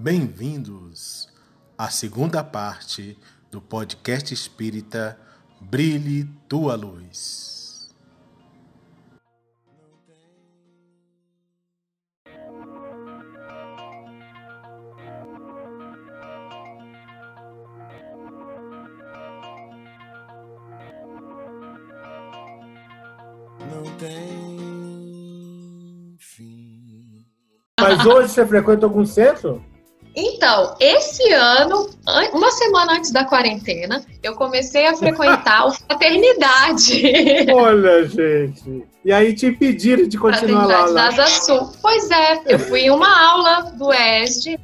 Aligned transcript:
Bem-vindos 0.00 1.28
à 1.76 1.90
segunda 1.90 2.44
parte 2.44 3.18
do 3.50 3.60
podcast 3.60 4.32
espírita 4.32 5.18
Brilhe 5.60 6.22
Tua 6.48 6.76
Luz. 6.76 7.92
Não 23.68 23.82
tem 23.98 24.58
fim. 26.20 27.26
Mas 27.80 28.06
hoje 28.06 28.28
você 28.28 28.46
frequenta 28.46 28.86
algum 28.86 29.04
centro? 29.04 29.60
Então, 30.20 30.74
esse 30.80 31.32
ano, 31.32 31.88
an- 32.04 32.30
uma 32.32 32.50
semana 32.50 32.94
antes 32.94 33.12
da 33.12 33.24
quarentena, 33.24 34.04
eu 34.20 34.34
comecei 34.34 34.84
a 34.88 34.96
frequentar 34.96 35.66
o 35.68 35.70
Fraternidade. 35.70 37.02
Olha, 37.54 38.04
gente. 38.04 38.82
E 39.04 39.12
aí 39.12 39.32
te 39.32 39.46
impediram 39.46 40.08
de 40.08 40.18
continuar 40.18 40.66
lá. 40.66 40.88
Fraternidade 40.88 40.92
lá. 40.92 41.10
da 41.16 41.22
Asa 41.24 41.40
Sul. 41.42 41.72
Pois 41.80 42.10
é, 42.10 42.40
eu 42.46 42.58
fui 42.58 42.80
em 42.80 42.90
uma 42.90 43.08
aula 43.30 43.70
do 43.76 43.92
ESD 43.92 44.58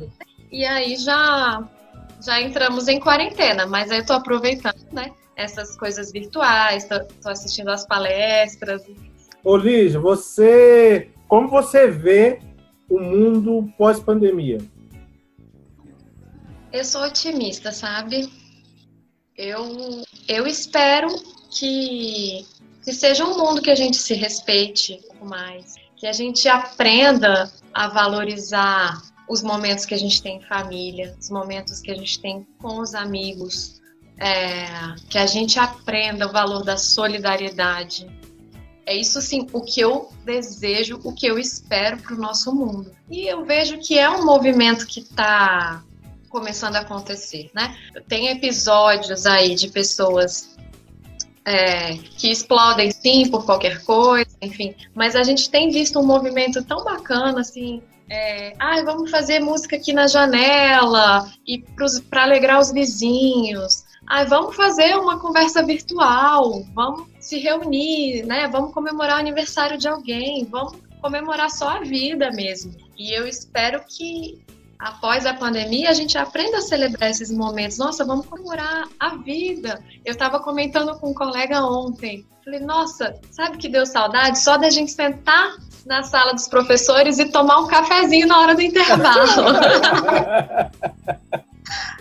e 0.51 0.65
aí 0.65 0.97
já, 0.97 1.63
já 2.21 2.41
entramos 2.41 2.89
em 2.89 2.99
quarentena, 2.99 3.65
mas 3.65 3.93
aí 3.93 3.99
eu 3.99 4.07
tô 4.07 4.15
aproveitando, 4.15 4.75
né? 4.91 5.13
Essas 5.37 5.77
coisas 5.77 6.11
virtuais, 6.11 6.85
tô, 6.85 6.99
tô 7.23 7.29
assistindo 7.29 7.69
as 7.69 7.87
palestras. 7.87 8.83
Ô, 9.45 9.57
Lígia, 9.57 10.01
você. 10.01 11.11
Como 11.29 11.49
você 11.49 11.87
vê 11.89 12.41
o 12.91 12.99
mundo 13.01 13.69
pós-pandemia? 13.79 14.59
Eu 16.75 16.85
sou 16.85 17.05
otimista, 17.05 17.71
sabe? 17.71 18.29
Eu, 19.37 20.03
eu 20.27 20.45
espero 20.45 21.07
que, 21.49 22.45
que 22.85 22.93
seja 22.93 23.25
um 23.25 23.39
mundo 23.39 23.63
que 23.63 23.71
a 23.71 23.77
gente 23.77 23.97
se 23.97 24.13
respeite 24.13 25.01
mais, 25.23 25.77
que 25.97 26.05
a 26.05 26.13
gente 26.13 26.49
aprenda 26.49 27.49
a 27.73 27.87
valorizar 27.87 29.01
os 29.29 29.41
momentos 29.41 29.87
que 29.87 29.95
a 29.95 29.97
gente 29.97 30.21
tem 30.21 30.39
em 30.39 30.43
família, 30.43 31.17
os 31.17 31.31
momentos 31.31 31.81
que 31.81 31.93
a 31.93 31.95
gente 31.95 32.19
tem 32.19 32.45
com 32.59 32.81
os 32.81 32.93
amigos, 32.93 33.81
é, 34.19 34.67
que 35.09 35.17
a 35.17 35.27
gente 35.27 35.61
aprenda 35.61 36.27
o 36.27 36.33
valor 36.33 36.65
da 36.65 36.77
solidariedade. 36.77 38.05
É 38.85 38.97
isso 38.97 39.23
sim, 39.23 39.47
o 39.53 39.61
que 39.61 39.81
eu 39.81 40.11
desejo, 40.25 41.01
o 41.05 41.13
que 41.13 41.27
eu 41.27 41.39
espero 41.39 41.99
para 41.99 42.17
o 42.17 42.19
nosso 42.19 42.53
mundo. 42.53 42.91
E 43.09 43.29
eu 43.29 43.45
vejo 43.45 43.79
que 43.79 43.97
é 43.97 44.11
um 44.11 44.25
movimento 44.25 44.89
que 44.89 44.99
está 44.99 45.85
começando 46.35 46.75
a 46.75 46.81
acontecer, 46.81 47.49
né? 47.55 47.77
Tem 48.09 48.27
episódios 48.27 49.25
aí 49.25 49.55
de 49.55 49.69
pessoas 49.69 50.57
é, 51.45 51.95
que 52.19 52.29
explodem 52.29 52.91
sim 52.91 53.31
por 53.31 53.47
qualquer 53.47 53.85
coisa, 53.85 54.37
enfim, 54.43 54.75
mas 54.93 55.15
a 55.15 55.23
gente 55.23 55.49
tem 55.49 55.71
visto 55.71 56.01
um 56.01 56.05
movimento 56.05 56.61
tão 56.65 56.83
bacana 56.83 57.41
assim. 57.41 57.81
É, 58.11 58.53
ah, 58.59 58.83
vamos 58.83 59.13
fazer 59.13 59.39
música 59.39 59.77
aqui 59.77 59.93
na 59.93 60.09
janela 60.09 61.31
e 61.47 61.63
para 62.11 62.25
alegrar 62.25 62.59
os 62.59 62.73
vizinhos. 62.73 63.85
Ah, 64.05 64.25
vamos 64.25 64.57
fazer 64.57 64.97
uma 64.97 65.21
conversa 65.21 65.63
virtual, 65.63 66.65
vamos 66.75 67.09
se 67.21 67.39
reunir, 67.39 68.25
né? 68.27 68.49
Vamos 68.49 68.75
comemorar 68.75 69.19
o 69.19 69.21
aniversário 69.21 69.79
de 69.79 69.87
alguém, 69.87 70.45
vamos 70.45 70.75
comemorar 71.01 71.49
só 71.49 71.69
a 71.69 71.81
vida 71.81 72.31
mesmo. 72.33 72.75
E 72.99 73.13
eu 73.13 73.27
espero 73.27 73.83
que 73.89 74.44
após 74.85 75.25
a 75.25 75.33
pandemia, 75.33 75.89
a 75.89 75.95
gente 75.95 76.19
aprenda 76.19 76.59
a 76.59 76.61
celebrar 76.61 77.11
esses 77.11 77.31
momentos. 77.31 77.79
Nossa, 77.79 78.05
vamos 78.05 78.27
comemorar 78.27 78.87
a 79.01 79.17
vida. 79.17 79.83
Eu 80.05 80.13
estava 80.13 80.39
comentando 80.39 80.95
com 80.99 81.11
um 81.11 81.15
colega 81.15 81.65
ontem. 81.65 82.27
Falei, 82.45 82.61
nossa, 82.61 83.19
sabe 83.31 83.57
que 83.57 83.67
deu 83.67 83.87
saudade? 83.87 84.39
Só 84.39 84.59
da 84.59 84.69
gente 84.69 84.93
sentar 84.93 85.57
na 85.87 86.03
sala 86.03 86.35
dos 86.35 86.47
professores 86.49 87.19
e 87.19 87.25
tomar 87.25 87.61
um 87.61 87.67
cafezinho 87.67 88.27
na 88.27 88.39
hora 88.39 88.55
do 88.55 88.61
intervalo. 88.61 89.23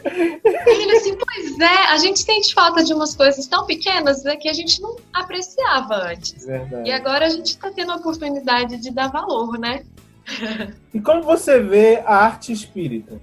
Ele 0.04 0.98
assim, 0.98 1.16
pois 1.16 1.60
é, 1.60 1.86
a 1.88 1.98
gente 1.98 2.20
sente 2.20 2.54
falta 2.54 2.84
de 2.84 2.94
umas 2.94 3.16
coisas 3.16 3.48
tão 3.48 3.66
pequenas 3.66 4.24
né, 4.24 4.36
que 4.36 4.50
a 4.50 4.54
gente 4.54 4.82
não 4.82 4.98
apreciava 5.14 6.10
antes. 6.10 6.46
Verdade. 6.46 6.90
E 6.90 6.92
agora 6.92 7.28
a 7.28 7.30
gente 7.30 7.48
está 7.48 7.72
tendo 7.72 7.94
a 7.94 7.96
oportunidade 7.96 8.76
de 8.78 8.92
dar 8.92 9.08
valor, 9.08 9.58
né? 9.58 9.86
E 10.94 11.00
como 11.00 11.24
você 11.24 11.60
vê 11.60 11.98
a 12.06 12.16
arte 12.16 12.52
espírita? 12.52 13.20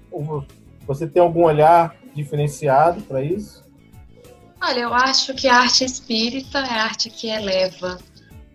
Você 0.86 1.06
tem 1.06 1.22
algum 1.22 1.44
olhar 1.44 1.96
diferenciado 2.14 3.00
para 3.02 3.22
isso? 3.22 3.64
Olha, 4.60 4.80
eu 4.80 4.92
acho 4.92 5.34
que 5.34 5.48
a 5.48 5.56
arte 5.56 5.84
espírita 5.84 6.58
é 6.58 6.78
a 6.78 6.84
arte 6.84 7.08
que 7.08 7.28
eleva, 7.28 7.98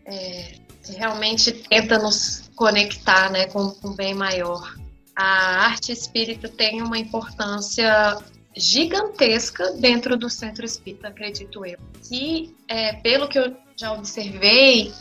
é, 0.06 0.56
que 0.84 0.94
realmente 0.94 1.52
tenta 1.52 1.98
nos 1.98 2.50
conectar 2.56 3.32
né, 3.32 3.48
com 3.48 3.76
um 3.84 3.96
bem 3.96 4.14
maior. 4.14 4.76
A 5.16 5.66
arte 5.66 5.92
espírita 5.92 6.48
tem 6.48 6.82
uma 6.82 6.98
importância 6.98 8.18
gigantesca 8.56 9.72
dentro 9.74 10.18
do 10.18 10.30
centro 10.30 10.66
espírita, 10.66 11.08
acredito 11.08 11.66
eu. 11.66 11.78
Que, 12.08 12.56
é, 12.68 12.94
pelo 12.94 13.28
que 13.28 13.40
eu 13.40 13.56
já 13.76 13.92
observei, 13.94 14.94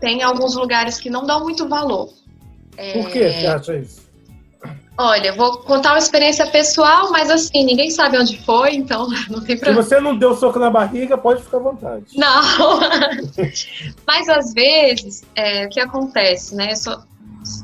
tem 0.00 0.22
alguns 0.22 0.56
lugares 0.56 0.98
que 0.98 1.08
não 1.08 1.24
dão 1.24 1.40
muito 1.44 1.68
valor. 1.68 2.12
Por 2.92 3.10
que 3.10 3.32
você 3.32 3.46
acha 3.46 3.76
isso? 3.76 4.08
Olha, 5.00 5.32
vou 5.32 5.58
contar 5.58 5.90
uma 5.92 5.98
experiência 5.98 6.44
pessoal, 6.50 7.12
mas 7.12 7.30
assim, 7.30 7.64
ninguém 7.64 7.88
sabe 7.88 8.18
onde 8.18 8.36
foi, 8.44 8.74
então 8.74 9.08
não 9.30 9.40
tem 9.44 9.56
Se 9.56 9.62
problema. 9.62 9.82
você 9.82 10.00
não 10.00 10.16
deu 10.16 10.34
soco 10.34 10.58
na 10.58 10.68
barriga, 10.68 11.16
pode 11.16 11.40
ficar 11.40 11.58
à 11.58 11.60
vontade. 11.60 12.04
Não. 12.16 12.80
Mas 14.04 14.28
às 14.28 14.52
vezes, 14.52 15.22
é, 15.36 15.66
o 15.66 15.68
que 15.68 15.78
acontece, 15.78 16.56
né? 16.56 16.72
Eu 16.72 16.76
sou, 16.76 16.98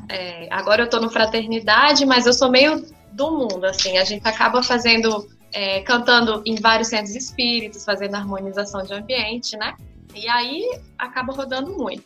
é, 0.07 0.47
agora 0.49 0.83
eu 0.83 0.89
tô 0.89 1.01
no 1.01 1.09
fraternidade, 1.09 2.05
mas 2.05 2.25
eu 2.25 2.31
sou 2.33 2.49
meio 2.49 2.85
do 3.11 3.31
mundo, 3.31 3.65
assim. 3.65 3.97
A 3.97 4.05
gente 4.05 4.25
acaba 4.25 4.63
fazendo, 4.63 5.27
é, 5.51 5.81
cantando 5.81 6.41
em 6.45 6.55
vários 6.55 6.87
centros 6.87 7.15
espíritos, 7.15 7.83
fazendo 7.83 8.15
harmonização 8.15 8.81
de 8.83 8.93
ambiente, 8.93 9.57
né? 9.57 9.75
E 10.13 10.27
aí 10.29 10.79
acaba 10.97 11.33
rodando 11.33 11.77
muito. 11.77 12.03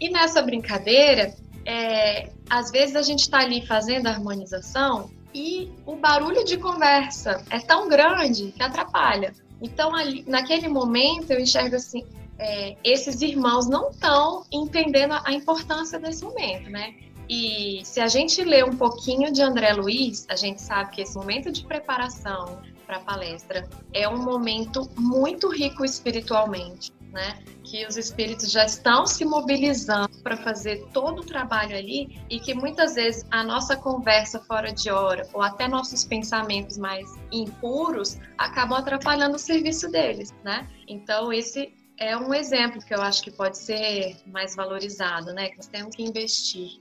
E 0.00 0.08
nessa 0.10 0.40
brincadeira, 0.40 1.34
é, 1.64 2.30
às 2.48 2.70
vezes 2.70 2.96
a 2.96 3.02
gente 3.02 3.28
tá 3.28 3.38
ali 3.38 3.66
fazendo 3.66 4.06
a 4.06 4.10
harmonização 4.10 5.10
e 5.34 5.70
o 5.86 5.96
barulho 5.96 6.44
de 6.44 6.56
conversa 6.56 7.42
é 7.50 7.58
tão 7.58 7.88
grande 7.88 8.52
que 8.52 8.62
atrapalha. 8.62 9.32
Então, 9.60 9.94
ali, 9.94 10.24
naquele 10.26 10.68
momento, 10.68 11.30
eu 11.30 11.40
enxergo 11.40 11.76
assim: 11.76 12.04
é, 12.38 12.76
esses 12.82 13.22
irmãos 13.22 13.68
não 13.68 13.90
estão 13.90 14.44
entendendo 14.52 15.14
a 15.24 15.32
importância 15.32 15.98
desse 15.98 16.24
momento, 16.24 16.68
né? 16.68 16.94
E 17.28 17.80
se 17.84 18.00
a 18.00 18.08
gente 18.08 18.42
lê 18.42 18.62
um 18.62 18.76
pouquinho 18.76 19.32
de 19.32 19.40
André 19.40 19.72
Luiz, 19.72 20.26
a 20.28 20.36
gente 20.36 20.60
sabe 20.60 20.90
que 20.90 21.00
esse 21.00 21.16
momento 21.16 21.50
de 21.50 21.64
preparação 21.64 22.60
para 22.86 22.96
a 22.96 23.00
palestra 23.00 23.66
é 23.94 24.06
um 24.08 24.22
momento 24.22 24.90
muito 24.98 25.48
rico 25.48 25.84
espiritualmente, 25.84 26.92
né? 27.12 27.38
Que 27.62 27.86
os 27.86 27.96
espíritos 27.96 28.50
já 28.50 28.64
estão 28.64 29.06
se 29.06 29.24
mobilizando 29.24 30.08
para 30.22 30.36
fazer 30.36 30.86
todo 30.92 31.20
o 31.20 31.24
trabalho 31.24 31.76
ali 31.76 32.20
e 32.28 32.40
que 32.40 32.54
muitas 32.54 32.94
vezes 32.94 33.24
a 33.30 33.44
nossa 33.44 33.76
conversa 33.76 34.40
fora 34.40 34.72
de 34.72 34.90
hora 34.90 35.28
ou 35.32 35.42
até 35.42 35.68
nossos 35.68 36.04
pensamentos 36.04 36.78
mais 36.78 37.08
impuros 37.30 38.18
acabam 38.38 38.78
atrapalhando 38.78 39.36
o 39.36 39.38
serviço 39.38 39.90
deles, 39.90 40.34
né? 40.42 40.68
Então 40.88 41.32
esse 41.32 41.72
é 41.98 42.16
um 42.16 42.32
exemplo 42.34 42.82
que 42.82 42.94
eu 42.94 43.00
acho 43.00 43.22
que 43.22 43.30
pode 43.30 43.58
ser 43.58 44.16
mais 44.26 44.56
valorizado, 44.56 45.32
né? 45.32 45.50
Que 45.50 45.56
nós 45.56 45.66
temos 45.66 45.94
que 45.94 46.02
investir. 46.02 46.80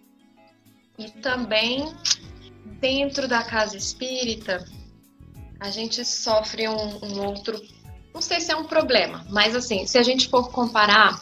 E 0.98 1.10
também 1.22 1.94
dentro 2.80 3.28
da 3.28 3.44
casa 3.44 3.78
espírita 3.78 4.66
a 5.60 5.70
gente 5.70 6.04
sofre 6.04 6.68
um, 6.68 7.06
um 7.06 7.24
outro, 7.24 7.62
não 8.14 8.22
sei 8.22 8.40
se 8.40 8.52
é 8.52 8.56
um 8.56 8.66
problema, 8.66 9.26
mas 9.30 9.56
assim, 9.56 9.86
se 9.86 9.98
a 9.98 10.04
gente 10.04 10.30
for 10.30 10.50
comparar 10.52 11.22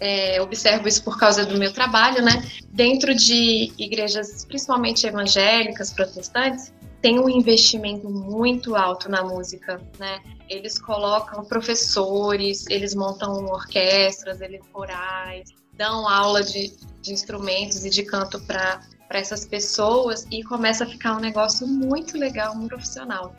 é, 0.00 0.40
observo 0.40 0.88
isso 0.88 1.02
por 1.02 1.18
causa 1.18 1.44
do 1.44 1.58
meu 1.58 1.72
trabalho, 1.72 2.22
né? 2.22 2.44
Dentro 2.70 3.14
de 3.14 3.72
igrejas, 3.78 4.44
principalmente 4.44 5.06
evangélicas, 5.06 5.92
protestantes, 5.92 6.72
tem 7.00 7.18
um 7.18 7.28
investimento 7.28 8.08
muito 8.08 8.74
alto 8.76 9.08
na 9.08 9.22
música, 9.22 9.80
né? 9.98 10.20
Eles 10.48 10.78
colocam 10.78 11.44
professores, 11.44 12.66
eles 12.68 12.94
montam 12.94 13.44
orquestras, 13.46 14.40
eles 14.40 14.62
corais, 14.72 15.50
dão 15.74 16.08
aula 16.08 16.42
de, 16.42 16.72
de 17.00 17.12
instrumentos 17.12 17.84
e 17.84 17.90
de 17.90 18.02
canto 18.02 18.40
para 18.40 18.80
essas 19.10 19.46
pessoas 19.46 20.26
e 20.30 20.42
começa 20.42 20.84
a 20.84 20.86
ficar 20.86 21.16
um 21.16 21.20
negócio 21.20 21.66
muito 21.66 22.18
legal, 22.18 22.54
muito 22.54 22.68
profissional. 22.68 23.34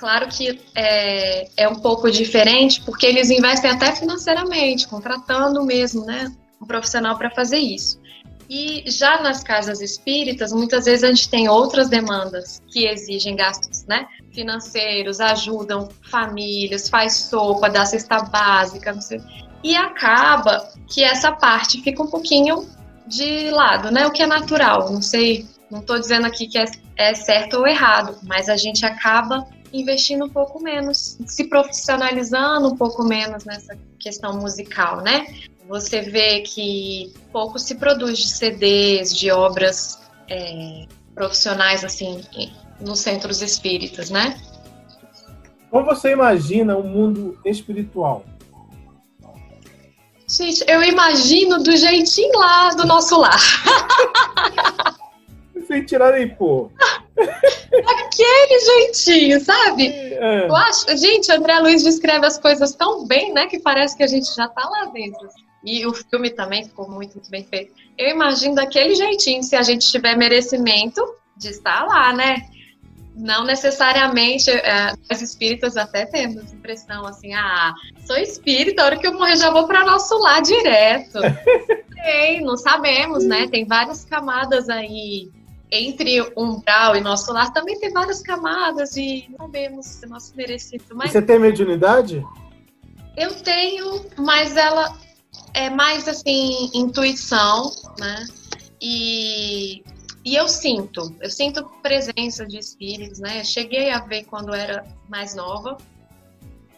Claro 0.00 0.28
que 0.28 0.58
é, 0.74 1.46
é 1.58 1.68
um 1.68 1.74
pouco 1.74 2.10
diferente, 2.10 2.80
porque 2.80 3.04
eles 3.04 3.28
investem 3.28 3.70
até 3.70 3.94
financeiramente, 3.94 4.88
contratando 4.88 5.62
mesmo, 5.62 6.06
né, 6.06 6.34
um 6.58 6.64
profissional 6.64 7.18
para 7.18 7.28
fazer 7.30 7.58
isso. 7.58 8.00
E 8.48 8.82
já 8.90 9.20
nas 9.20 9.44
casas 9.44 9.82
espíritas, 9.82 10.54
muitas 10.54 10.86
vezes 10.86 11.04
a 11.04 11.08
gente 11.08 11.28
tem 11.28 11.50
outras 11.50 11.90
demandas 11.90 12.62
que 12.68 12.86
exigem 12.86 13.36
gastos, 13.36 13.84
né? 13.84 14.06
Financeiros, 14.32 15.20
ajudam 15.20 15.90
famílias, 16.10 16.88
faz 16.88 17.14
sopa, 17.14 17.68
dá 17.68 17.84
cesta 17.84 18.22
básica, 18.22 18.94
não 18.94 19.02
sei. 19.02 19.20
E 19.62 19.76
acaba 19.76 20.66
que 20.88 21.04
essa 21.04 21.30
parte 21.30 21.82
fica 21.82 22.02
um 22.02 22.08
pouquinho 22.08 22.66
de 23.06 23.50
lado, 23.50 23.90
né? 23.90 24.06
O 24.06 24.10
que 24.10 24.22
é 24.22 24.26
natural, 24.26 24.90
não 24.90 25.02
sei, 25.02 25.46
não 25.70 25.80
estou 25.80 26.00
dizendo 26.00 26.26
aqui 26.26 26.48
que 26.48 26.58
é, 26.58 26.64
é 26.96 27.14
certo 27.14 27.58
ou 27.58 27.68
errado, 27.68 28.18
mas 28.22 28.48
a 28.48 28.56
gente 28.56 28.84
acaba 28.84 29.46
investindo 29.72 30.24
um 30.24 30.28
pouco 30.28 30.62
menos, 30.62 31.18
se 31.26 31.44
profissionalizando 31.44 32.68
um 32.68 32.76
pouco 32.76 33.04
menos 33.04 33.44
nessa 33.44 33.76
questão 33.98 34.38
musical, 34.38 35.00
né? 35.02 35.26
Você 35.68 36.00
vê 36.00 36.40
que 36.40 37.12
pouco 37.32 37.58
se 37.58 37.76
produz 37.76 38.18
de 38.18 38.28
CDs, 38.28 39.14
de 39.16 39.30
obras 39.30 40.00
é, 40.28 40.86
profissionais, 41.14 41.84
assim, 41.84 42.20
nos 42.80 43.00
centros 43.00 43.40
espíritas, 43.42 44.10
né? 44.10 44.40
Como 45.70 45.84
você 45.84 46.10
imagina 46.10 46.76
o 46.76 46.80
um 46.80 46.88
mundo 46.88 47.38
espiritual? 47.44 48.24
Gente, 50.26 50.64
eu 50.68 50.82
imagino 50.82 51.62
do 51.62 51.76
jeitinho 51.76 52.38
lá 52.38 52.70
do 52.70 52.86
nosso 52.86 53.20
lar. 53.20 53.40
Sem 55.66 55.84
tirar 55.84 56.12
nem 56.12 56.28
pôr. 56.28 56.70
Aquele 57.20 58.60
jeitinho, 58.60 59.40
sabe? 59.40 59.88
É. 59.88 60.46
Eu 60.48 60.56
acho, 60.56 60.96
gente, 60.96 61.30
André 61.32 61.58
Luiz 61.58 61.82
descreve 61.82 62.26
as 62.26 62.38
coisas 62.38 62.74
tão 62.74 63.06
bem, 63.06 63.32
né, 63.32 63.46
que 63.46 63.58
parece 63.58 63.96
que 63.96 64.02
a 64.02 64.06
gente 64.06 64.34
já 64.34 64.48
tá 64.48 64.68
lá 64.68 64.86
dentro. 64.86 65.28
E 65.64 65.86
o 65.86 65.92
filme 65.92 66.30
também 66.30 66.64
ficou 66.64 66.88
muito, 66.88 67.14
muito 67.14 67.30
bem 67.30 67.44
feito. 67.44 67.74
Eu 67.98 68.08
imagino 68.08 68.54
daquele 68.54 68.94
jeitinho, 68.94 69.42
se 69.42 69.54
a 69.54 69.62
gente 69.62 69.90
tiver 69.90 70.16
merecimento 70.16 71.02
de 71.36 71.48
estar 71.48 71.84
lá, 71.84 72.12
né? 72.12 72.46
Não 73.14 73.44
necessariamente, 73.44 74.50
é, 74.50 74.94
nós 75.10 75.20
espíritas 75.20 75.76
até 75.76 76.06
temos 76.06 76.52
impressão 76.52 77.04
assim, 77.04 77.34
ah, 77.34 77.74
sou 78.06 78.16
espírita, 78.16 78.82
a 78.82 78.86
hora 78.86 78.96
que 78.96 79.06
eu 79.06 79.12
morrer 79.12 79.36
já 79.36 79.50
vou 79.50 79.66
para 79.66 79.84
nosso 79.84 80.16
lar 80.18 80.40
direto. 80.40 81.18
Sei, 82.02 82.40
não 82.40 82.56
sabemos, 82.56 83.26
né? 83.26 83.46
Tem 83.48 83.66
várias 83.66 84.06
camadas 84.06 84.70
aí 84.70 85.28
entre 85.72 86.20
umbral 86.36 86.96
e 86.96 87.00
nosso 87.00 87.32
lar 87.32 87.52
também 87.52 87.78
tem 87.78 87.92
várias 87.92 88.20
camadas 88.20 88.96
e 88.96 89.26
não 89.30 89.46
sabemos 89.46 90.00
o 90.02 90.08
nosso 90.08 90.36
merecido. 90.36 90.84
Mas 90.94 91.12
você 91.12 91.22
tem 91.22 91.38
mediunidade? 91.38 92.24
Eu 93.16 93.34
tenho, 93.42 94.04
mas 94.18 94.56
ela 94.56 94.96
é 95.54 95.70
mais 95.70 96.08
assim, 96.08 96.70
intuição, 96.74 97.70
né? 97.98 98.26
E, 98.80 99.82
e 100.24 100.34
eu 100.34 100.48
sinto, 100.48 101.14
eu 101.20 101.30
sinto 101.30 101.64
presença 101.82 102.46
de 102.46 102.58
espíritos, 102.58 103.20
né? 103.20 103.40
Eu 103.40 103.44
cheguei 103.44 103.90
a 103.90 104.00
ver 104.00 104.24
quando 104.24 104.54
era 104.54 104.84
mais 105.08 105.34
nova. 105.34 105.76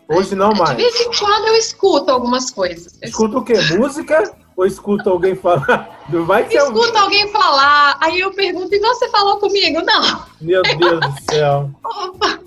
Hoje 0.09 0.35
não 0.35 0.51
mais. 0.51 0.71
De 0.71 0.77
vez 0.77 1.01
em 1.01 1.11
quando 1.19 1.49
eu 1.49 1.57
escuto 1.57 2.11
algumas 2.11 2.51
coisas. 2.51 2.99
Escuta 3.03 3.39
o 3.39 3.45
quê? 3.45 3.55
Música? 3.79 4.42
Ou 4.57 4.67
escuta 4.67 5.11
alguém 5.11 5.35
falar? 5.35 6.05
Vai 6.27 6.47
que 6.47 6.57
escuta 6.57 7.01
alguém 7.01 7.31
falar, 7.31 7.97
aí 8.01 8.21
eu 8.21 8.33
pergunto, 8.33 8.75
e 8.75 8.79
você 8.79 9.09
falou 9.09 9.39
comigo? 9.39 9.81
Não. 9.83 10.25
Meu 10.41 10.63
Deus 10.63 11.01
do 11.01 11.31
céu. 11.31 11.71
Opa. 11.85 12.41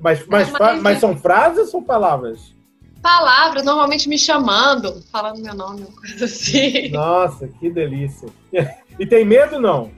Mas, 0.00 0.24
mas, 0.26 0.50
mas, 0.52 0.82
mas 0.82 0.98
são 1.00 1.16
frases 1.16 1.58
ou 1.58 1.66
são 1.66 1.82
palavras? 1.82 2.54
Palavras, 3.02 3.64
normalmente 3.64 4.08
me 4.08 4.18
chamando, 4.18 5.02
falando 5.10 5.40
meu 5.40 5.54
nome, 5.54 5.86
coisa 5.86 6.24
assim. 6.24 6.88
Nossa, 6.90 7.48
que 7.48 7.70
delícia. 7.70 8.28
E 8.98 9.06
tem 9.06 9.24
medo, 9.24 9.60
não? 9.60 9.90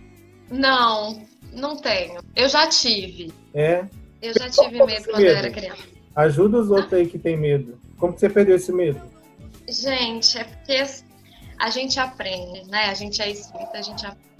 Não, 0.50 1.23
não 1.53 1.77
tenho. 1.77 2.21
Eu 2.37 2.49
já 2.49 2.67
tive. 2.67 3.32
É? 3.55 3.85
Eu 4.21 4.35
já 4.35 4.50
tive 4.50 4.85
medo 4.85 5.05
quando 5.05 5.23
medo? 5.23 5.31
eu 5.31 5.37
era 5.37 5.50
criança. 5.50 5.82
Ajuda 6.15 6.59
os 6.59 6.71
outros 6.71 6.93
aí 6.93 7.06
que 7.06 7.19
tem 7.19 7.37
medo. 7.37 7.79
Como 7.99 8.12
que 8.12 8.21
você 8.21 8.29
perdeu 8.29 8.56
esse 8.56 8.73
medo? 8.73 9.00
Gente, 9.69 10.38
é 10.38 10.44
porque 10.44 10.85
a 11.61 11.69
gente 11.69 12.01
aprende, 12.01 12.65
né? 12.69 12.87
A 12.87 12.95
gente 12.95 13.21
é 13.21 13.31
espírita, 13.31 13.79
a 13.79 13.83
gente 13.83 14.05
aprende. 14.05 14.31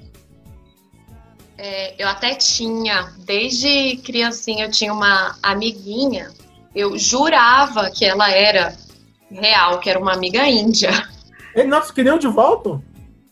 É, 1.59 1.95
eu 2.03 2.09
até 2.09 2.35
tinha, 2.35 3.13
desde 3.19 3.99
criancinha, 3.99 4.65
eu 4.65 4.71
tinha 4.71 4.93
uma 4.93 5.37
amiguinha, 5.43 6.33
eu 6.75 6.97
jurava 6.97 7.91
que 7.91 8.07
ela 8.07 8.31
era 8.31 8.75
real, 9.31 9.79
que 9.79 9.91
era 9.91 9.99
uma 9.99 10.15
amiga 10.15 10.49
índia. 10.49 10.91
E, 11.55 11.63
nossa, 11.65 11.93
que 11.93 12.03
nem 12.03 12.15
o 12.15 12.19
de 12.19 12.29
volta? 12.29 12.81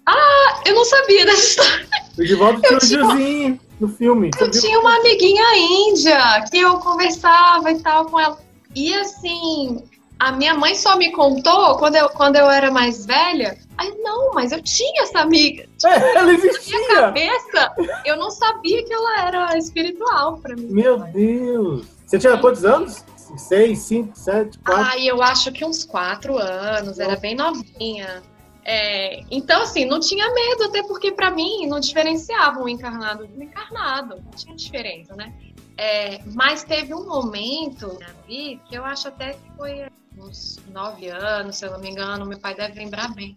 Ah, 0.06 0.60
eu 0.66 0.74
não 0.74 0.84
sabia 0.84 1.24
dessa 1.24 1.46
história. 1.46 1.88
O 2.18 2.24
de 2.24 2.34
volta 2.34 2.60
tinha 2.60 2.76
um 2.76 2.80
Gilzinho 2.80 3.60
no 3.80 3.88
filme. 3.88 4.30
Eu 4.38 4.50
tinha 4.50 4.78
uma 4.80 4.96
amiguinha 4.96 5.56
índia 5.56 6.44
que 6.50 6.58
eu 6.58 6.78
conversava 6.80 7.70
e 7.70 7.80
tal 7.80 8.06
com 8.06 8.20
ela. 8.20 8.38
E 8.74 8.92
assim, 8.92 9.82
a 10.18 10.32
minha 10.32 10.54
mãe 10.54 10.74
só 10.74 10.96
me 10.96 11.12
contou 11.12 11.76
quando 11.78 11.96
eu, 11.96 12.08
quando 12.08 12.36
eu 12.36 12.50
era 12.50 12.70
mais 12.70 13.06
velha. 13.06 13.56
Aí, 13.76 13.94
não, 14.02 14.32
mas 14.34 14.50
eu 14.50 14.60
tinha 14.60 15.02
essa 15.02 15.20
amiga. 15.20 15.62
Tipo, 15.78 15.86
é, 15.94 16.14
ela 16.16 16.32
existia. 16.32 16.78
Na 16.78 16.86
minha 16.86 17.00
cabeça, 17.00 17.74
eu 18.04 18.16
não 18.16 18.30
sabia 18.30 18.84
que 18.84 18.92
ela 18.92 19.26
era 19.26 19.56
espiritual 19.56 20.38
pra 20.38 20.56
mim. 20.56 20.66
Meu 20.68 20.98
Deus. 20.98 21.86
Você 22.04 22.18
tinha 22.18 22.36
quantos 22.38 22.64
anos? 22.64 23.04
Seis, 23.36 23.80
cinco, 23.80 24.12
sete, 24.14 24.58
quatro? 24.58 24.84
Ah, 24.90 24.98
eu 24.98 25.22
acho 25.22 25.52
que 25.52 25.64
uns 25.64 25.84
quatro 25.84 26.36
anos. 26.38 26.98
Era 26.98 27.16
bem 27.16 27.36
novinha. 27.36 28.22
É, 28.64 29.20
então, 29.30 29.62
assim, 29.62 29.84
não 29.84 30.00
tinha 30.00 30.30
medo, 30.32 30.64
até 30.64 30.82
porque 30.82 31.12
para 31.12 31.30
mim 31.30 31.66
não 31.66 31.78
diferenciava 31.78 32.60
um 32.60 32.68
encarnado 32.68 33.28
um 33.36 33.42
encarnado. 33.42 34.16
Não 34.16 34.30
tinha 34.32 34.56
diferença, 34.56 35.14
né? 35.14 35.32
É, 35.78 36.20
mas 36.34 36.64
teve 36.64 36.92
um 36.92 37.06
momento 37.06 37.96
na 38.00 38.08
vida 38.26 38.60
que 38.68 38.74
eu 38.74 38.84
acho 38.84 39.06
até 39.06 39.34
que 39.34 39.56
foi 39.56 39.86
uns 40.18 40.58
nove 40.72 41.08
anos, 41.08 41.56
se 41.56 41.64
eu 41.64 41.70
não 41.70 41.78
me 41.78 41.88
engano, 41.88 42.26
meu 42.26 42.38
pai 42.38 42.52
deve 42.52 42.80
lembrar 42.80 43.14
bem, 43.14 43.36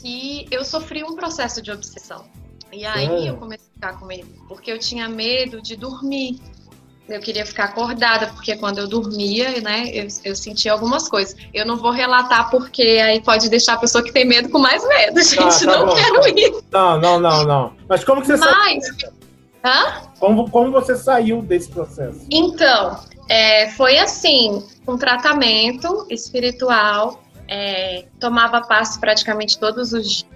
que 0.00 0.48
eu 0.50 0.64
sofri 0.64 1.04
um 1.04 1.14
processo 1.14 1.60
de 1.60 1.70
obsessão. 1.70 2.24
E 2.72 2.86
aí 2.86 3.26
eu 3.26 3.36
comecei 3.36 3.68
a 3.70 3.74
ficar 3.74 3.98
com 4.00 4.06
medo, 4.06 4.26
porque 4.48 4.72
eu 4.72 4.78
tinha 4.78 5.06
medo 5.06 5.60
de 5.60 5.76
dormir. 5.76 6.40
Eu 7.06 7.20
queria 7.20 7.44
ficar 7.44 7.64
acordada, 7.64 8.28
porque 8.28 8.56
quando 8.56 8.78
eu 8.78 8.88
dormia, 8.88 9.60
né, 9.60 9.90
eu, 9.92 10.06
eu 10.24 10.34
sentia 10.34 10.72
algumas 10.72 11.08
coisas. 11.08 11.36
Eu 11.52 11.66
não 11.66 11.76
vou 11.76 11.90
relatar, 11.90 12.50
porque 12.50 12.82
aí 12.82 13.20
pode 13.20 13.50
deixar 13.50 13.74
a 13.74 13.78
pessoa 13.78 14.02
que 14.02 14.12
tem 14.12 14.24
medo 14.24 14.48
com 14.48 14.58
mais 14.58 14.86
medo, 14.88 15.20
gente. 15.20 15.36
Tá, 15.36 15.72
tá 15.72 15.78
não 15.78 15.86
bom. 15.86 15.94
quero 15.94 16.38
ir. 16.38 16.64
Não, 16.70 16.98
não, 16.98 17.20
não, 17.20 17.44
não. 17.44 17.72
Mas 17.86 18.02
como 18.02 18.22
que 18.22 18.28
você 18.28 18.36
Mas... 18.36 18.84
Hã? 19.64 20.02
Como, 20.18 20.50
como 20.50 20.70
você 20.70 20.96
saiu 20.96 21.42
desse 21.42 21.70
processo? 21.70 22.26
Então, 22.30 22.98
é, 23.28 23.70
foi 23.70 23.98
assim, 23.98 24.62
um 24.86 24.96
tratamento 24.96 26.06
espiritual, 26.10 27.22
é, 27.48 28.06
tomava 28.18 28.60
passo 28.62 28.98
praticamente 28.98 29.58
todos 29.58 29.92
os 29.92 30.08
dias. 30.08 30.32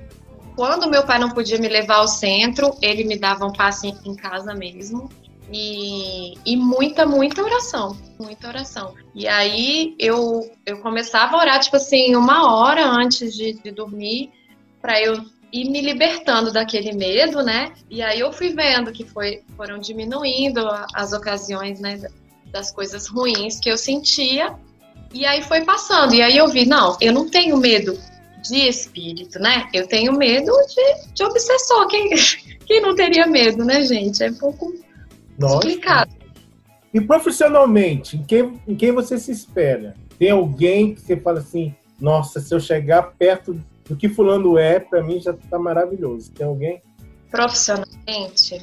Quando 0.54 0.88
meu 0.88 1.04
pai 1.04 1.18
não 1.18 1.30
podia 1.30 1.58
me 1.58 1.68
levar 1.68 1.96
ao 1.96 2.08
centro, 2.08 2.74
ele 2.80 3.04
me 3.04 3.18
dava 3.18 3.44
um 3.44 3.52
passe 3.52 3.94
em 4.04 4.14
casa 4.14 4.54
mesmo. 4.54 5.10
E, 5.52 6.34
e, 6.44 6.56
muita, 6.56 7.06
muita 7.06 7.42
oração, 7.42 7.96
muita 8.18 8.48
oração. 8.48 8.94
E 9.14 9.28
aí 9.28 9.94
eu, 9.98 10.50
eu 10.64 10.78
começava 10.78 11.36
a 11.36 11.40
orar, 11.40 11.60
tipo 11.60 11.76
assim, 11.76 12.16
uma 12.16 12.52
hora 12.52 12.84
antes 12.84 13.34
de, 13.34 13.52
de 13.52 13.70
dormir, 13.70 14.30
para 14.80 15.00
eu 15.00 15.22
ir 15.60 15.70
me 15.70 15.80
libertando 15.80 16.52
daquele 16.52 16.92
medo, 16.92 17.42
né? 17.42 17.72
E 17.90 18.02
aí 18.02 18.20
eu 18.20 18.32
fui 18.32 18.52
vendo 18.52 18.92
que 18.92 19.04
foi, 19.04 19.42
foram 19.56 19.78
diminuindo 19.78 20.60
as 20.94 21.12
ocasiões, 21.12 21.80
né, 21.80 22.00
das 22.52 22.70
coisas 22.70 23.06
ruins 23.06 23.58
que 23.58 23.70
eu 23.70 23.78
sentia. 23.78 24.54
E 25.12 25.24
aí 25.24 25.42
foi 25.42 25.64
passando. 25.64 26.14
E 26.14 26.20
aí 26.20 26.36
eu 26.36 26.48
vi, 26.48 26.66
não, 26.66 26.96
eu 27.00 27.12
não 27.12 27.28
tenho 27.28 27.56
medo 27.56 27.98
de 28.42 28.68
espírito, 28.68 29.38
né? 29.38 29.68
Eu 29.72 29.86
tenho 29.86 30.12
medo 30.12 30.52
de, 30.68 31.12
de 31.14 31.24
obsessor. 31.24 31.86
Quem, 31.88 32.10
quem 32.66 32.80
não 32.82 32.94
teria 32.94 33.26
medo, 33.26 33.64
né, 33.64 33.82
gente? 33.82 34.22
É 34.22 34.30
um 34.30 34.34
pouco 34.34 34.74
Nossa. 35.38 35.54
complicado. 35.54 36.14
E 36.92 37.00
profissionalmente, 37.00 38.16
em 38.16 38.24
quem, 38.24 38.60
em 38.66 38.74
quem 38.74 38.92
você 38.92 39.18
se 39.18 39.30
espera? 39.30 39.94
Tem 40.18 40.30
alguém 40.30 40.94
que 40.94 41.00
você 41.00 41.16
fala 41.16 41.40
assim, 41.40 41.74
nossa, 42.00 42.40
se 42.40 42.54
eu 42.54 42.60
chegar 42.60 43.02
perto 43.18 43.60
do 43.88 43.96
que 43.96 44.08
fulano 44.08 44.58
é, 44.58 44.80
para 44.80 45.02
mim 45.02 45.20
já 45.20 45.32
tá 45.32 45.58
maravilhoso. 45.58 46.32
Tem 46.32 46.46
alguém? 46.46 46.82
Profissionalmente, 47.30 48.60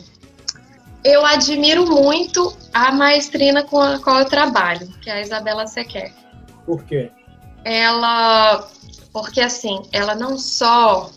eu 1.04 1.26
admiro 1.26 1.86
muito 1.86 2.56
a 2.74 2.92
maestrina 2.92 3.64
com 3.64 3.80
a 3.80 4.00
qual 4.00 4.20
eu 4.20 4.26
trabalho, 4.26 4.88
que 5.02 5.10
é 5.10 5.14
a 5.14 5.22
Isabela 5.22 5.68
Sequer. 5.68 6.14
Por 6.66 6.84
quê? 6.84 7.12
Ela, 7.66 8.68
porque 9.12 9.42
assim, 9.42 9.82
ela 9.92 10.16
não 10.16 10.38
só 10.38 11.12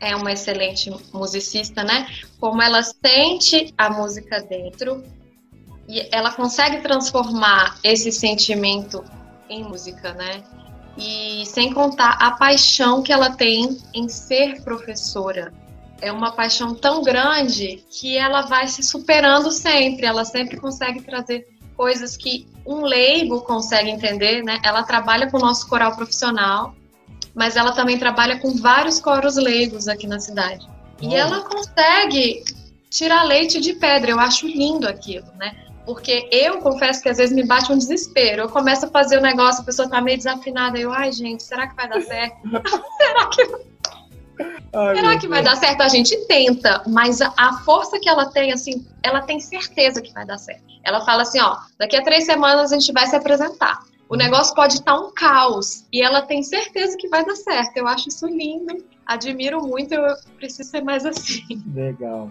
é 0.00 0.14
uma 0.14 0.32
excelente 0.32 0.90
musicista, 1.12 1.82
né? 1.82 2.06
Como 2.40 2.62
ela 2.62 2.82
sente 2.82 3.74
a 3.76 3.90
música 3.90 4.40
dentro 4.40 5.04
e 5.88 6.08
ela 6.12 6.32
consegue 6.32 6.80
transformar 6.80 7.78
esse 7.82 8.12
sentimento 8.12 9.04
em 9.48 9.64
música, 9.64 10.12
né? 10.14 10.42
E 10.98 11.46
sem 11.46 11.72
contar 11.72 12.16
a 12.20 12.32
paixão 12.32 13.02
que 13.02 13.12
ela 13.12 13.30
tem 13.30 13.78
em 13.94 14.08
ser 14.08 14.62
professora. 14.62 15.52
é 16.00 16.12
uma 16.12 16.30
paixão 16.30 16.74
tão 16.74 17.02
grande 17.02 17.84
que 17.90 18.16
ela 18.16 18.42
vai 18.42 18.68
se 18.68 18.82
superando 18.82 19.50
sempre. 19.50 20.06
Ela 20.06 20.24
sempre 20.24 20.56
consegue 20.56 21.00
trazer 21.02 21.48
coisas 21.76 22.16
que 22.16 22.46
um 22.66 22.82
leigo 22.82 23.40
consegue 23.42 23.90
entender, 23.90 24.42
né? 24.42 24.60
Ela 24.64 24.82
trabalha 24.82 25.30
com 25.30 25.38
o 25.38 25.40
nosso 25.40 25.68
coral 25.68 25.94
profissional, 25.96 26.74
mas 27.34 27.56
ela 27.56 27.72
também 27.72 27.98
trabalha 27.98 28.38
com 28.38 28.56
vários 28.56 29.00
coros 29.00 29.36
leigos 29.36 29.88
aqui 29.88 30.06
na 30.06 30.20
cidade. 30.20 30.66
E 31.00 31.14
ela 31.14 31.42
consegue 31.42 32.44
tirar 32.90 33.22
leite 33.22 33.60
de 33.60 33.74
pedra. 33.74 34.10
Eu 34.10 34.20
acho 34.20 34.46
lindo 34.46 34.88
aquilo, 34.88 35.26
né? 35.36 35.67
Porque 35.88 36.28
eu 36.30 36.58
confesso 36.58 37.02
que 37.02 37.08
às 37.08 37.16
vezes 37.16 37.34
me 37.34 37.46
bate 37.46 37.72
um 37.72 37.78
desespero. 37.78 38.42
Eu 38.42 38.48
começo 38.50 38.84
a 38.84 38.90
fazer 38.90 39.16
o 39.16 39.22
negócio, 39.22 39.62
a 39.62 39.64
pessoa 39.64 39.88
tá 39.88 40.02
meio 40.02 40.18
desafinada. 40.18 40.78
Eu, 40.78 40.92
ai, 40.92 41.10
gente, 41.10 41.42
será 41.42 41.66
que 41.66 41.74
vai 41.74 41.88
dar 41.88 42.02
certo? 42.02 42.36
será 42.98 43.26
que. 43.30 43.42
Ai, 44.74 44.96
Será 44.96 45.18
que 45.18 45.26
vai 45.26 45.42
dar 45.42 45.56
certo? 45.56 45.80
A 45.80 45.88
gente 45.88 46.14
tenta, 46.26 46.82
mas 46.86 47.22
a, 47.22 47.32
a, 47.38 47.54
força 47.60 47.98
que 47.98 48.06
ela 48.06 48.26
tem, 48.26 48.52
assim, 48.52 48.86
ela 49.02 49.22
tem 49.22 49.40
certeza 49.40 50.02
que 50.02 50.12
vai 50.12 50.26
dar 50.26 50.36
certo. 50.36 50.62
Ela 50.84 51.00
fala 51.06 51.22
assim, 51.22 51.40
ó, 51.40 51.56
daqui 51.78 51.96
a 51.96 52.04
três 52.04 52.26
semanas 52.26 52.70
a 52.70 52.78
gente 52.78 52.92
vai 52.92 53.06
se 53.06 53.16
apresentar. 53.16 53.80
O 54.10 54.14
negócio 54.14 54.54
pode 54.54 54.74
estar 54.74 54.94
um 54.94 55.10
caos 55.10 55.86
e 55.90 56.02
ela 56.02 56.20
tem 56.20 56.42
certeza 56.42 56.98
que 56.98 57.08
vai 57.08 57.24
dar 57.24 57.34
certo. 57.34 57.78
Eu 57.78 57.88
acho 57.88 58.10
isso 58.10 58.26
lindo, 58.26 58.84
admiro 59.06 59.62
muito, 59.62 59.94
eu 59.94 60.14
preciso 60.36 60.68
ser 60.68 60.82
mais 60.82 61.06
assim. 61.06 61.64
Legal. 61.74 62.30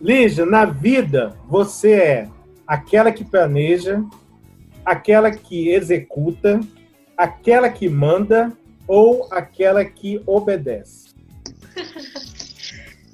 Lígia, 0.00 0.46
na 0.46 0.64
vida 0.64 1.36
você 1.46 1.92
é 1.92 2.28
aquela 2.68 3.10
que 3.10 3.24
planeja, 3.24 4.04
aquela 4.84 5.30
que 5.30 5.70
executa, 5.70 6.60
aquela 7.16 7.70
que 7.70 7.88
manda 7.88 8.52
ou 8.86 9.26
aquela 9.32 9.82
que 9.84 10.22
obedece? 10.26 11.08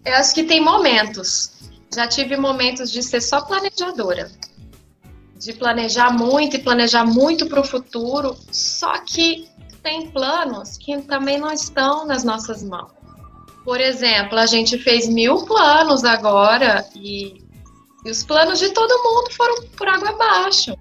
Eu 0.04 0.14
acho 0.16 0.34
que 0.34 0.42
tem 0.42 0.60
momentos. 0.60 1.52
Já 1.94 2.08
tive 2.08 2.36
momentos 2.36 2.90
de 2.90 3.02
ser 3.02 3.20
só 3.20 3.40
planejadora, 3.40 4.30
de 5.38 5.52
planejar 5.52 6.10
muito 6.10 6.56
e 6.56 6.58
planejar 6.58 7.04
muito 7.06 7.46
para 7.46 7.60
o 7.60 7.64
futuro, 7.64 8.36
só 8.50 8.98
que 8.98 9.48
tem 9.82 10.10
planos 10.10 10.76
que 10.76 11.00
também 11.02 11.38
não 11.38 11.52
estão 11.52 12.04
nas 12.04 12.24
nossas 12.24 12.62
mãos. 12.64 12.90
Por 13.64 13.80
exemplo, 13.80 14.38
a 14.38 14.44
gente 14.44 14.76
fez 14.76 15.08
mil 15.08 15.46
planos 15.46 16.04
agora 16.04 16.84
e 16.94 17.43
e 18.04 18.10
os 18.10 18.22
planos 18.22 18.58
de 18.58 18.70
todo 18.70 19.02
mundo 19.02 19.32
foram 19.32 19.62
por 19.76 19.88
água 19.88 20.10
abaixo. 20.10 20.76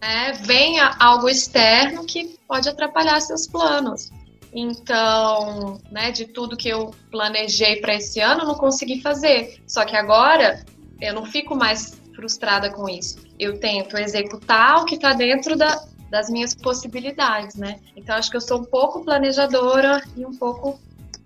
Né? 0.00 0.32
Venha 0.42 0.96
algo 0.98 1.28
externo 1.28 2.04
que 2.04 2.38
pode 2.46 2.68
atrapalhar 2.68 3.20
seus 3.20 3.46
planos. 3.46 4.10
Então, 4.52 5.78
né, 5.90 6.10
de 6.10 6.26
tudo 6.26 6.56
que 6.56 6.68
eu 6.68 6.94
planejei 7.10 7.80
para 7.80 7.94
esse 7.94 8.18
ano, 8.20 8.46
não 8.46 8.54
consegui 8.54 9.02
fazer. 9.02 9.62
Só 9.66 9.84
que 9.84 9.94
agora 9.94 10.64
eu 11.00 11.12
não 11.12 11.26
fico 11.26 11.54
mais 11.54 12.00
frustrada 12.14 12.70
com 12.70 12.88
isso. 12.88 13.18
Eu 13.38 13.60
tento 13.60 13.98
executar 13.98 14.82
o 14.82 14.84
que 14.86 14.94
está 14.94 15.12
dentro 15.12 15.54
da, 15.54 15.84
das 16.10 16.30
minhas 16.30 16.54
possibilidades, 16.54 17.56
né? 17.56 17.78
Então, 17.94 18.16
acho 18.16 18.30
que 18.30 18.36
eu 18.38 18.40
sou 18.40 18.60
um 18.60 18.64
pouco 18.64 19.04
planejadora 19.04 20.02
e 20.16 20.24
um 20.24 20.34
pouco 20.36 20.80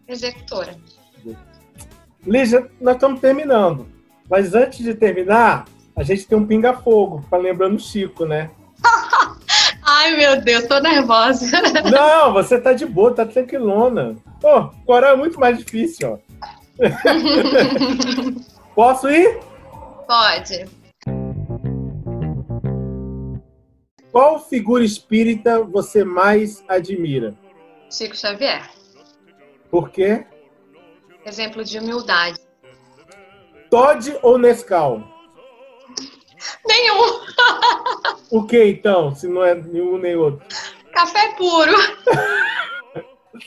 executora. 0.09 0.76
Lígia, 2.26 2.71
nós 2.81 2.97
estamos 2.97 3.21
terminando. 3.21 3.91
Mas 4.32 4.54
antes 4.54 4.78
de 4.78 4.94
terminar, 4.94 5.66
a 5.94 6.02
gente 6.02 6.26
tem 6.26 6.38
um 6.38 6.46
pinga-fogo, 6.46 7.22
para 7.28 7.36
lembrando 7.36 7.76
o 7.76 7.78
Chico, 7.78 8.24
né? 8.24 8.50
Ai, 9.84 10.16
meu 10.16 10.40
Deus, 10.40 10.66
tô 10.66 10.80
nervosa. 10.80 11.44
Não, 11.92 12.32
você 12.32 12.58
tá 12.58 12.72
de 12.72 12.86
boa, 12.86 13.14
tá 13.14 13.26
tranquilona. 13.26 14.16
Pô, 14.40 14.68
coral 14.86 15.12
é 15.12 15.16
muito 15.18 15.38
mais 15.38 15.58
difícil, 15.58 16.14
ó. 16.14 16.18
Posso 18.74 19.10
ir? 19.10 19.38
Pode. 20.06 20.64
Qual 24.10 24.38
figura 24.48 24.82
espírita 24.82 25.62
você 25.62 26.04
mais 26.04 26.64
admira? 26.66 27.34
Chico 27.90 28.16
Xavier. 28.16 28.66
Por 29.70 29.90
quê? 29.90 30.24
Exemplo 31.26 31.62
de 31.62 31.78
humildade. 31.78 32.40
Todd 33.73 34.19
ou 34.21 34.37
Nescau? 34.37 35.02
Nenhum. 36.69 37.23
O 38.31 38.45
que 38.45 38.62
então, 38.64 39.14
se 39.14 39.26
não 39.26 39.43
é 39.43 39.55
nenhum 39.55 39.97
nem 39.97 40.14
outro? 40.14 40.47
Café 40.93 41.35
puro. 41.37 41.73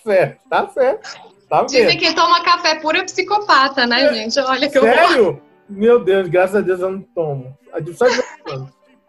certo, 0.03 0.39
tá 0.49 0.67
certo. 0.69 1.19
Tá 1.47 1.61
Dizem 1.65 1.99
que 1.99 2.15
toma 2.15 2.43
café 2.43 2.73
puro 2.79 2.97
é 2.97 3.03
psicopata, 3.03 3.85
né, 3.85 4.01
é. 4.01 4.13
gente? 4.15 4.39
Olha 4.39 4.67
que 4.67 4.79
Sério? 4.79 5.39
Meu 5.69 6.03
Deus, 6.03 6.27
graças 6.27 6.55
a 6.55 6.61
Deus 6.61 6.79
eu 6.79 6.89
não 6.89 7.01
tomo. 7.01 7.55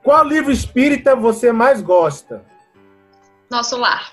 Qual 0.05 0.23
livro 0.23 0.53
espírita 0.53 1.17
você 1.17 1.51
mais 1.51 1.81
gosta? 1.81 2.45
Nosso 3.49 3.79
lar. 3.79 4.13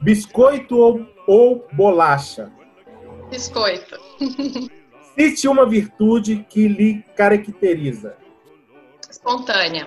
Biscoito 0.00 0.78
ou, 0.78 1.06
ou 1.26 1.68
bolacha? 1.74 2.50
Biscoito. 3.28 4.00
Cite 5.16 5.46
uma 5.46 5.64
virtude 5.64 6.44
que 6.48 6.66
lhe 6.66 7.02
caracteriza. 7.16 8.16
Espontânea. 9.08 9.86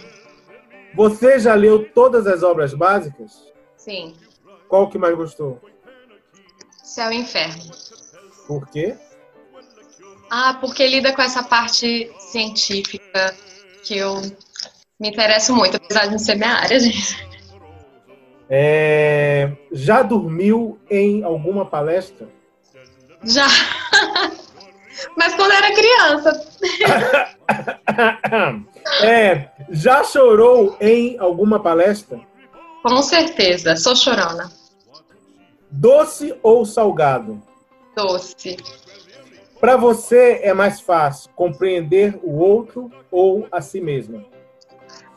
Você 0.95 1.37
já 1.37 1.53
leu 1.53 1.89
todas 1.91 2.25
as 2.25 2.43
obras 2.43 2.73
básicas? 2.73 3.45
Sim. 3.75 4.15
Qual 4.67 4.89
que 4.89 4.97
mais 4.97 5.15
gostou? 5.15 5.61
Céu 6.83 7.11
e 7.11 7.17
Inferno. 7.17 7.63
Por 8.47 8.67
quê? 8.69 8.95
Ah, 10.29 10.57
porque 10.59 10.87
lida 10.87 11.13
com 11.13 11.21
essa 11.21 11.43
parte 11.43 12.11
científica 12.19 13.35
que 13.83 13.97
eu 13.97 14.21
me 14.99 15.09
interesso 15.09 15.53
muito, 15.53 15.77
apesar 15.77 16.05
de 16.05 16.11
não 16.11 16.19
ser 16.19 16.35
minha 16.35 16.53
área, 16.53 16.79
gente. 16.79 17.27
É... 18.49 19.51
Já 19.71 20.01
dormiu 20.01 20.79
em 20.89 21.23
alguma 21.23 21.65
palestra? 21.65 22.29
Já. 23.23 23.47
Mas 25.15 25.35
quando 25.35 25.51
era 25.51 25.73
criança. 25.73 26.47
é, 29.03 29.49
já 29.69 30.03
chorou 30.03 30.77
em 30.79 31.17
alguma 31.19 31.59
palestra? 31.59 32.19
Com 32.83 33.01
certeza, 33.01 33.75
sou 33.75 33.95
chorona. 33.95 34.51
Doce 35.69 36.35
ou 36.41 36.65
salgado? 36.65 37.41
Doce. 37.95 38.57
Para 39.59 39.75
você 39.75 40.39
é 40.43 40.53
mais 40.53 40.79
fácil 40.79 41.29
compreender 41.35 42.19
o 42.23 42.37
outro 42.37 42.91
ou 43.11 43.47
a 43.51 43.59
si 43.59 43.81
mesma? 43.81 44.23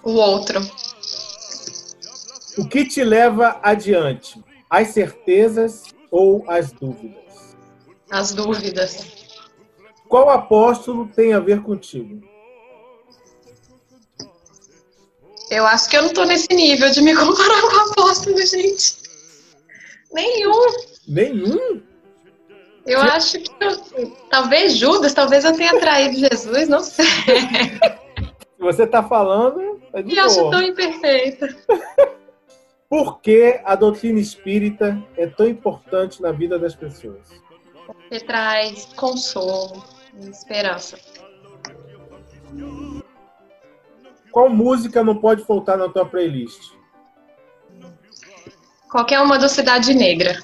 O 0.03 0.13
outro. 0.13 0.61
O 2.59 2.67
que 2.67 2.85
te 2.85 3.05
leva 3.05 3.61
adiante? 3.63 4.43
As 4.69 4.89
certezas 4.89 5.85
ou 6.11 6.45
as 6.49 6.73
dúvidas? 6.73 7.57
As 8.11 8.33
dúvidas. 8.33 9.30
Qual 10.11 10.29
apóstolo 10.29 11.07
tem 11.07 11.33
a 11.33 11.38
ver 11.38 11.62
contigo? 11.62 12.21
Eu 15.49 15.64
acho 15.64 15.88
que 15.88 15.97
eu 15.97 16.02
não 16.02 16.12
tô 16.12 16.25
nesse 16.25 16.52
nível 16.52 16.90
de 16.90 17.00
me 17.00 17.14
comparar 17.17 17.61
com 17.62 17.90
apóstolo, 17.93 18.37
gente. 18.45 18.97
Nenhum. 20.12 20.67
Nenhum? 21.07 21.81
Eu 22.85 23.00
acho 23.00 23.38
que 23.38 23.52
eu, 23.61 24.11
talvez 24.29 24.76
Judas, 24.76 25.14
talvez 25.14 25.45
eu 25.45 25.57
tenha 25.57 25.79
traído 25.79 26.19
Jesus, 26.19 26.69
não 26.69 26.81
sei. 26.81 27.07
Você 28.59 28.88
tá 28.88 29.05
falando. 29.05 29.81
É 29.93 30.02
de 30.02 30.12
Me 30.12 30.19
acho 30.19 30.50
tão 30.50 30.61
imperfeita. 30.61 31.57
Por 32.90 33.21
que 33.21 33.61
a 33.64 33.76
doutrina 33.76 34.19
espírita 34.19 35.00
é 35.17 35.29
tão 35.29 35.47
importante 35.47 36.21
na 36.21 36.33
vida 36.33 36.59
das 36.59 36.75
pessoas? 36.75 37.29
Porque 37.87 38.19
traz 38.25 38.87
consolo, 38.97 39.85
esperança. 40.19 40.99
Qual 44.33 44.49
música 44.49 45.02
não 45.02 45.17
pode 45.17 45.45
faltar 45.45 45.76
na 45.76 45.88
tua 45.88 46.07
playlist? 46.07 46.73
Qualquer 48.90 49.21
uma 49.21 49.38
do 49.38 49.49
Cidade 49.49 49.95
Negra. 49.95 50.40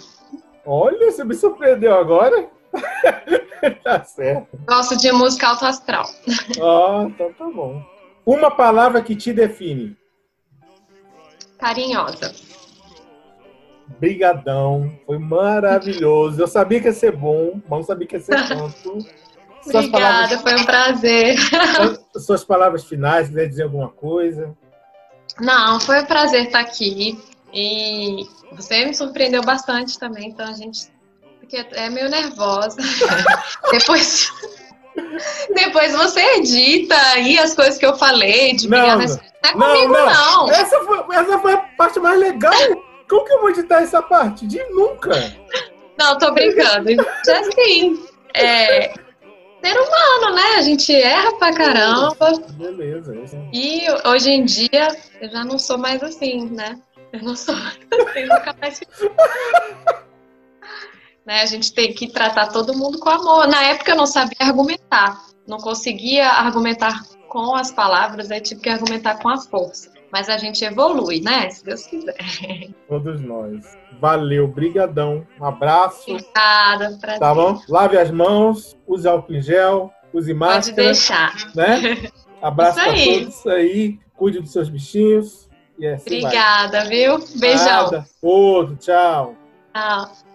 Olha, 0.64 1.10
você 1.10 1.24
me 1.24 1.34
surpreendeu 1.34 1.94
agora. 1.94 2.48
tá 3.82 4.04
certo. 4.04 4.58
Gosto 4.66 4.96
de 4.96 5.10
música 5.12 5.48
alto 5.48 5.64
astral. 5.64 6.06
Ah, 6.60 7.04
então 7.08 7.32
tá 7.32 7.44
bom. 7.50 7.82
Uma 8.24 8.50
palavra 8.50 9.02
que 9.02 9.14
te 9.14 9.32
define. 9.32 9.96
Carinhosa. 11.58 12.34
Brigadão. 13.98 14.98
Foi 15.06 15.18
maravilhoso. 15.18 16.40
Eu 16.40 16.48
sabia 16.48 16.80
que 16.80 16.86
ia 16.86 16.92
ser 16.92 17.12
bom, 17.12 17.60
mas 17.68 17.78
não 17.78 17.82
sabia 17.82 18.06
que 18.06 18.16
ia 18.16 18.20
ser 18.20 18.36
tanto. 18.48 18.98
Obrigada, 19.68 20.38
palavras... 20.38 20.42
foi 20.42 20.54
um 20.54 20.64
prazer. 20.64 21.36
Suas 22.18 22.44
palavras 22.44 22.84
finais, 22.84 23.28
quiser 23.28 23.48
dizer 23.48 23.62
alguma 23.64 23.88
coisa? 23.88 24.56
Não, 25.40 25.80
foi 25.80 26.00
um 26.00 26.06
prazer 26.06 26.46
estar 26.46 26.60
aqui. 26.60 27.18
E 27.52 28.26
você 28.52 28.84
me 28.84 28.94
surpreendeu 28.94 29.42
bastante 29.42 29.98
também, 29.98 30.28
então 30.28 30.46
a 30.46 30.52
gente 30.52 30.88
Porque 31.40 31.56
é 31.72 31.88
meio 31.90 32.08
nervosa. 32.08 32.78
depois, 33.70 34.32
depois 35.54 35.92
você 35.92 36.20
edita 36.36 36.96
aí 37.12 37.38
as 37.38 37.54
coisas 37.54 37.78
que 37.78 37.86
eu 37.86 37.96
falei, 37.96 38.54
de 38.54 38.68
Não, 38.68 38.86
não. 38.86 38.98
nas... 38.98 39.16
Não 39.16 39.24
é 39.44 39.52
comigo, 39.52 39.92
não. 39.92 40.50
Essa, 40.50 40.80
foi, 40.80 41.16
essa 41.16 41.38
foi 41.38 41.52
a 41.52 41.58
parte 41.76 42.00
mais 42.00 42.18
legal. 42.18 42.52
Como 43.08 43.24
que 43.24 43.32
eu 43.32 43.40
vou 43.40 43.50
editar 43.50 43.82
essa 43.82 44.02
parte? 44.02 44.46
De 44.46 44.62
nunca. 44.70 45.10
Não, 45.98 46.18
tô 46.18 46.32
brincando. 46.32 46.90
Já 47.24 47.40
assim, 47.40 48.04
é, 48.34 48.92
ser 49.66 49.78
humano, 49.80 50.34
né? 50.36 50.42
A 50.58 50.62
gente 50.62 50.94
erra 50.94 51.32
pra 51.38 51.52
caramba. 51.52 52.16
Beleza. 52.52 53.14
esse- 53.16 53.36
E 53.52 53.86
hoje 54.08 54.30
em 54.30 54.44
dia 54.44 54.88
eu 55.20 55.28
já 55.30 55.44
não 55.44 55.58
sou 55.58 55.78
mais 55.78 56.02
assim, 56.02 56.48
né? 56.50 56.78
Eu 57.12 57.22
não 57.22 57.36
sou 57.36 57.54
mais 57.54 57.76
assim, 57.92 58.26
nunca 58.26 58.56
mais 58.60 58.80
né? 61.24 61.40
A 61.42 61.46
gente 61.46 61.72
tem 61.72 61.92
que 61.92 62.08
tratar 62.08 62.48
todo 62.48 62.76
mundo 62.76 62.98
com 63.00 63.08
amor. 63.10 63.48
Na 63.48 63.62
época 63.64 63.90
eu 63.92 63.96
não 63.96 64.06
sabia 64.06 64.36
argumentar, 64.40 65.20
não 65.46 65.58
conseguia 65.58 66.28
argumentar 66.28 67.02
com 67.28 67.54
as 67.54 67.72
palavras, 67.72 68.30
aí 68.30 68.40
tive 68.40 68.60
que 68.60 68.68
argumentar 68.68 69.16
com 69.20 69.28
a 69.28 69.38
força. 69.38 69.90
Mas 70.12 70.28
a 70.28 70.36
gente 70.38 70.64
evolui, 70.64 71.20
né? 71.20 71.50
Se 71.50 71.64
Deus 71.64 71.86
quiser. 71.86 72.16
Todos 72.88 73.20
nós. 73.20 73.76
Valeu, 74.00 74.46
brigadão. 74.46 75.26
Um 75.40 75.44
abraço. 75.44 76.10
Obrigada. 76.12 76.98
Pra 77.00 77.18
Tá 77.18 77.34
bom? 77.34 77.60
Lave 77.68 77.98
as 77.98 78.10
mãos, 78.10 78.76
use 78.86 79.06
álcool 79.08 79.34
em 79.34 79.42
gel, 79.42 79.92
use 80.12 80.28
Pode 80.32 80.38
máscara, 80.38 80.76
deixar. 80.82 81.34
né? 81.54 82.08
Abraço 82.40 82.80
aí. 82.80 83.20
todos 83.24 83.46
aí. 83.46 83.98
Cuide 84.14 84.40
dos 84.40 84.52
seus 84.52 84.68
bichinhos. 84.68 85.48
E 85.78 85.86
assim 85.86 86.20
vai. 86.20 86.30
Obrigada, 86.30 86.84
viu? 86.84 87.18
Beijão. 87.38 87.84
Nada. 87.84 88.06
Outro, 88.22 88.76
tchau. 88.76 89.34
Tchau. 89.74 90.25